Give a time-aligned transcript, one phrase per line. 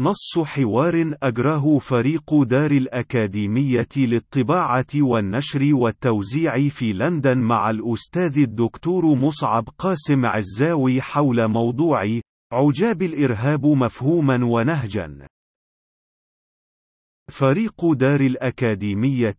[0.00, 9.68] نص حوار أجراه فريق دار الأكاديمية للطباعة والنشر والتوزيع في لندن مع الأستاذ الدكتور مصعب
[9.78, 12.02] قاسم عزاوي حول موضوع
[12.52, 15.26] عجاب الإرهاب مفهوما ونهجا.
[17.30, 19.36] فريق دار الأكاديمية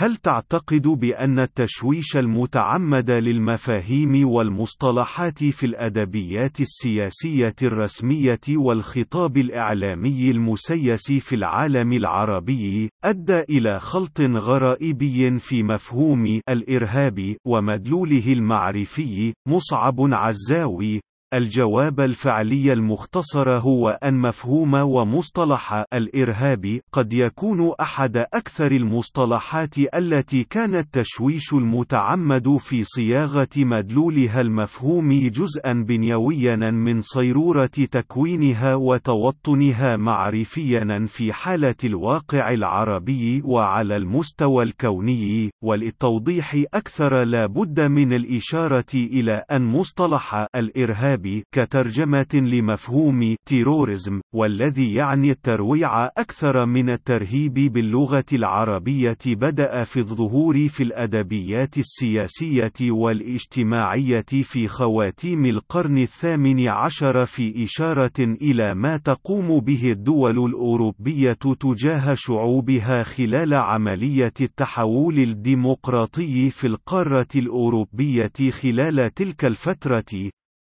[0.00, 11.34] هل تعتقد بأن التشويش المتعمد للمفاهيم والمصطلحات في الأدبيات السياسية الرسمية والخطاب الإعلامي المسيس في
[11.34, 21.00] العالم العربي أدى إلى خلط غرائبي في مفهوم الإرهاب ومدلوله المعرفي؟ مصعب عزاوي
[21.34, 30.74] الجواب الفعلي المختصر هو أن مفهوم ومصطلح الإرهاب قد يكون أحد أكثر المصطلحات التي كان
[30.74, 41.74] التشويش المتعمد في صياغة مدلولها المفهوم جزءا بنيويا من صيرورة تكوينها وتوطنها معرفيا في حالة
[41.84, 51.23] الواقع العربي وعلى المستوى الكوني وللتوضيح أكثر لا بد من الإشارة إلى أن مصطلح الإرهاب
[51.24, 60.68] الإرهاب كترجمة لمفهوم تيروريزم والذي يعني الترويع أكثر من الترهيب باللغة العربية بدأ في الظهور
[60.68, 69.92] في الأدبيات السياسية والاجتماعية في خواتيم القرن الثامن عشر في إشارة إلى ما تقوم به
[69.92, 80.30] الدول الأوروبية تجاه شعوبها خلال عملية التحول الديمقراطي في القارة الأوروبية خلال تلك الفترة.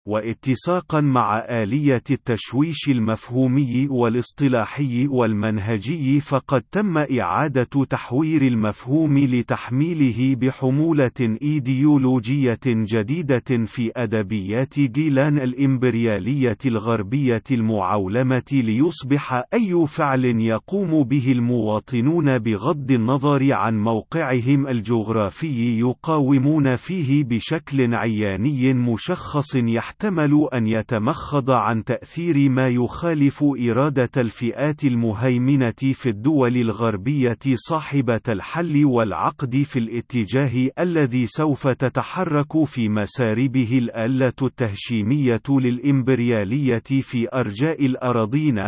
[0.10, 12.60] واتساقا مع آلية التشويش المفهومي والاصطلاحي والمنهجي فقد تم إعادة تحوير المفهوم لتحميله بحمولة إيديولوجية
[12.66, 23.54] جديدة في أدبيات جيلان الإمبريالية الغربية المعولمة ليصبح أي فعل يقوم به المواطنون بغض النظر
[23.54, 32.70] عن موقعهم الجغرافي يقاومون فيه بشكل عياني مشخص يحتاج يحتمل أن يتمخض عن تأثير ما
[32.70, 42.66] يخالف إرادة الفئات المهيمنة في الدول الغربية صاحبة الحل والعقد في الاتجاه الذي سوف تتحرك
[42.66, 48.60] في مساربه الآلة التهشيمية للإمبريالية في أرجاء الأراضين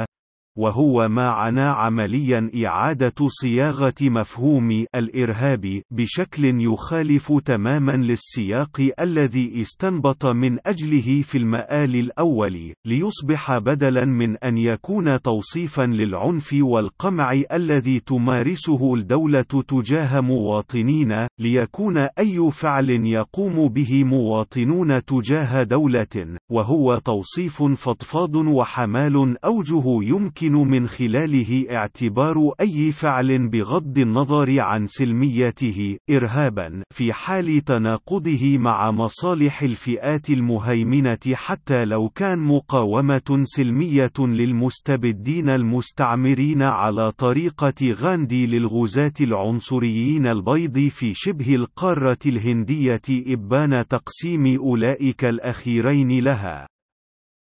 [0.61, 10.57] وهو ما عنا عمليا إعادة صياغة مفهوم الإرهاب بشكل يخالف تماما للسياق الذي استنبط من
[10.67, 19.41] أجله في المآل الأول ليصبح بدلا من أن يكون توصيفا للعنف والقمع الذي تمارسه الدولة
[19.41, 29.83] تجاه مواطنين ليكون أي فعل يقوم به مواطنون تجاه دولة وهو توصيف فضفاض وحمال أوجه
[30.03, 38.57] يمكن يمكن من خلاله اعتبار أي فعل بغض النظر عن سلميته إرهابا في حال تناقضه
[38.57, 49.13] مع مصالح الفئات المهيمنة حتى لو كان مقاومة سلمية للمستبدين المستعمرين على طريقة غاندي للغزاة
[49.21, 56.67] العنصريين البيض في شبه القارة الهندية إبان تقسيم أولئك الأخيرين لها.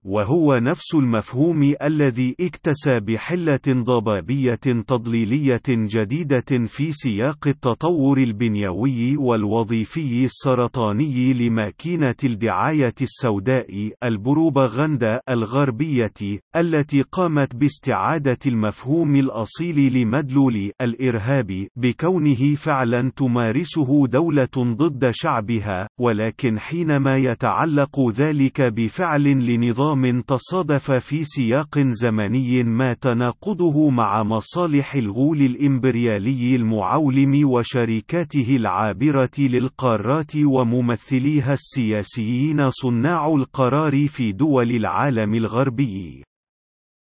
[0.06, 4.56] وهو نفس المفهوم الذي اكتسى بحلة ضبابية
[4.88, 16.14] تضليلية جديدة في سياق التطور البنيوي والوظيفي السرطاني لماكينة الدعاية السوداء البروباغندا الغربية
[16.56, 27.18] التي قامت باستعادة المفهوم الأصيل لمدلول الإرهاب بكونه فعلا تمارسه دولة ضد شعبها ولكن حينما
[27.18, 36.56] يتعلق ذلك بفعل لنظام نظام تصادف في سياق زمني ما تناقضه مع مصالح الغول الإمبريالي
[36.56, 46.24] المعولم وشركاته العابرة للقارات وممثليها السياسيين صناع القرار في دول العالم الغربي.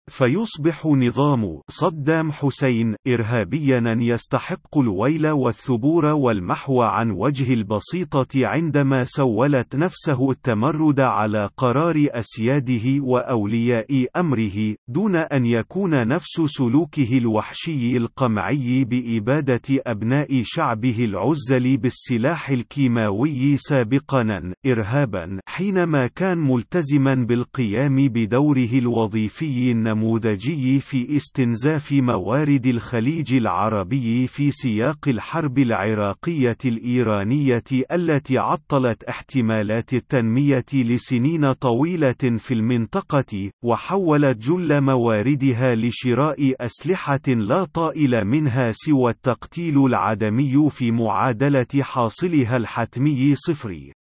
[0.10, 10.32] فيصبح نظام صدام حسين إرهابيا يستحق الويل والثبور والمحو عن وجه البسيطة عندما سولت نفسه
[10.32, 20.42] التمرد على قرار أسياده وأولياء أمره دون أن يكون نفس سلوكه الوحشي القمعي بإبادة أبناء
[20.44, 31.18] شعبه العزل بالسلاح الكيماوي سابقا إرهابا حينما كان ملتزما بالقيام بدوره الوظيفي النموذجي النموذجي في
[31.18, 42.38] استنزاف موارد الخليج العربي في سياق الحرب العراقية الإيرانية التي عطلت احتمالات التنمية لسنين طويلة
[42.38, 51.82] في المنطقة، وحولت جل مواردها لشراء أسلحة لا طائل منها سوى التقتيل العدمي في معادلة
[51.82, 53.92] حاصلها الحتمي صفر.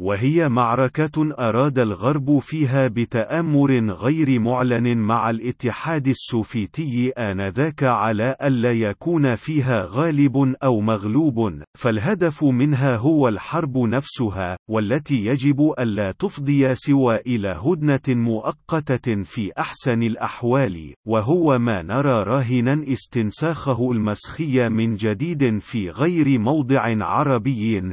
[0.00, 9.34] وهي معركة أراد الغرب فيها بتآمر غير معلن مع الاتحاد السوفيتي آنذاك على ألا يكون
[9.34, 17.48] فيها غالب أو مغلوب، فالهدف منها هو الحرب نفسها، والتي يجب ألا تفضي سوى إلى
[17.48, 26.38] هدنة مؤقتة في أحسن الأحوال، وهو ما نرى راهنا استنساخه المسخي من جديد في غير
[26.38, 27.90] موضع عربي،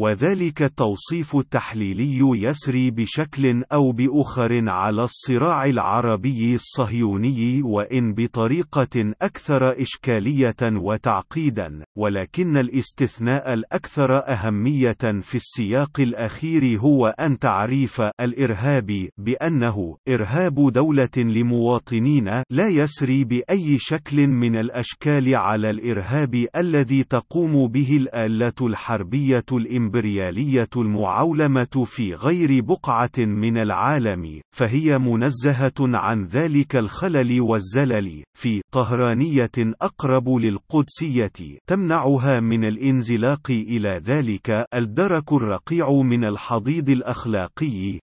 [0.00, 10.56] وذلك التوصيف التحليلي يسري بشكل أو بأخر على الصراع العربي الصهيوني وإن بطريقة أكثر إشكالية
[10.62, 21.16] وتعقيدا، ولكن الاستثناء الأكثر أهمية في السياق الأخير هو أن تعريف الإرهاب بأنه إرهاب دولة
[21.16, 29.89] لمواطنين لا يسري بأي شكل من الأشكال على الإرهاب الذي تقوم به الآلة الحربية الإمريكية
[29.90, 39.50] الإمبريالية المعولمة في غير بقعة من العالم، فهي منزهة عن ذلك الخلل والزلل، في طهرانية
[39.82, 47.98] أقرب للقدسية، تمنعها من الانزلاق إلى ذلك الدرك الرقيع من الحضيض الأخلاقي،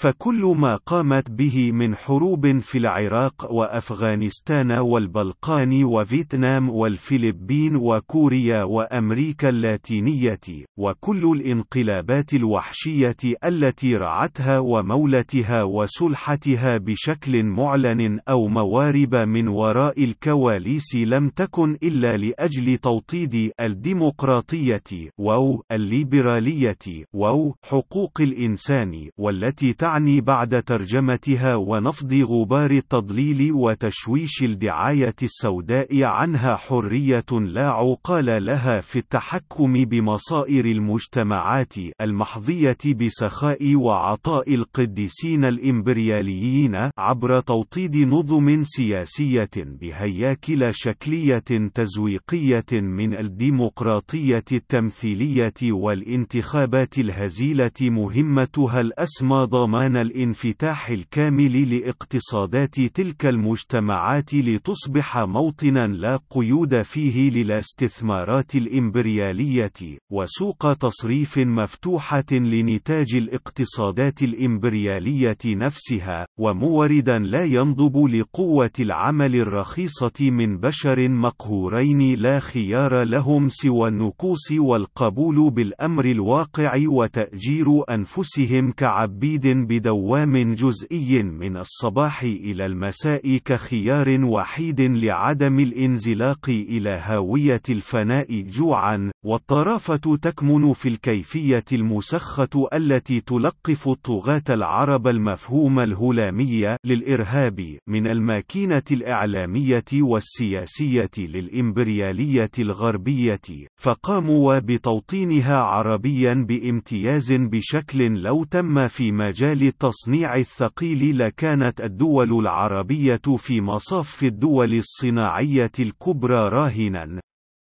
[0.00, 10.40] فكل ما قامت به من حروب في العراق وأفغانستان والبلقان وفيتنام والفلبين وكوريا وأمريكا اللاتينية،
[10.78, 21.28] وكل الانقلابات الوحشية التي رعتها ومولتها وسلحتها بشكل معلن أو موارب من وراء الكواليس لم
[21.28, 32.14] تكن إلا لأجل توطيد الديمقراطية و الليبرالية و حقوق الإنسان والتي تعني بعد ترجمتها ونفض
[32.14, 42.94] غبار التضليل وتشويش الدعاية السوداء عنها حرية لا عقال لها في التحكم بمصائر المجتمعات المحظية
[43.00, 56.98] بسخاء وعطاء القديسين الإمبرياليين عبر توطيد نظم سياسية بهياكل شكلية تزويقية من الديمقراطية التمثيلية والانتخابات
[56.98, 68.54] الهزيلة مهمتها الأسمى ضمان الانفتاح الكامل لاقتصادات تلك المجتمعات لتصبح موطنا لا قيود فيه للاستثمارات
[68.54, 80.58] الإمبريالية، وسوق تصريف مفتوحة لنتاج الاقتصادات الإمبريالية نفسها، وموردا لا ينضب لقوة العمل الرخيصة من
[80.58, 91.22] بشر مقهورين لا خيار لهم سوى النكوص والقبول بالأمر الواقع وتأجير أنفسهم كعبيد بدوام جزئي
[91.22, 100.88] من الصباح إلى المساء كخيار وحيد لعدم الانزلاق إلى هاوية الفناء جوعا، والطرافة تكمن في
[100.88, 113.40] الكيفية المسخة التي تلقف الطغاة العرب المفهوم الهلامي للإرهاب من الماكينة الإعلامية والسياسية للإمبريالية الغربية،
[113.80, 123.60] فقاموا بتوطينها عربيا بامتياز بشكل لو تم في مجال التصنيع الثقيل لكانت الدول العربية في
[123.60, 127.20] مصاف الدول الصناعية الكبرى راهنا.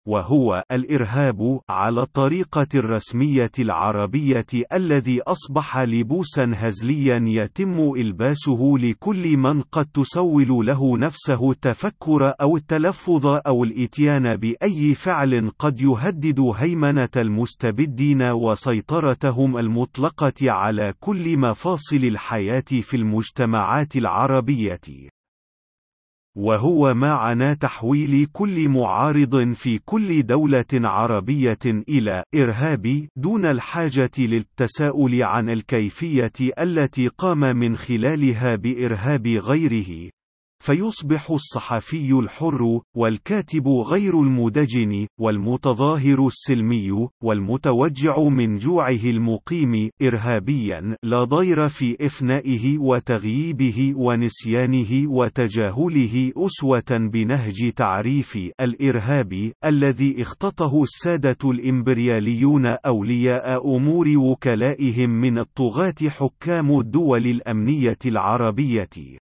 [0.07, 9.87] وهو الإرهاب على الطريقة الرسمية العربية الذي أصبح لبوسا هزليا يتم إلباسه لكل من قد
[9.87, 19.59] تسول له نفسه التفكر أو التلفظ أو الإتيان بأي فعل قد يهدد هيمنة المستبدين وسيطرتهم
[19.59, 24.81] المطلقة على كل مفاصل الحياة في المجتمعات العربية.
[26.37, 35.51] وهو معنى تحويل كل معارض في كل دولة عربية إلى إرهابي دون الحاجة للتساؤل عن
[35.51, 40.11] الكيفية التي قام من خلالها بإرهاب غيره.
[40.65, 51.69] فيصبح الصحفي الحر والكاتب غير المدجن والمتظاهر السلمي والمتوجع من جوعه المقيم إرهابيا لا ضير
[51.69, 64.09] في إفنائه وتغييبه ونسيانه وتجاهله أسوة بنهج تعريف الإرهاب الذي اختطه السادة الإمبرياليون أولياء أمور
[64.17, 69.24] وكلائهم من الطغاة حكام الدول الأمنية العربية.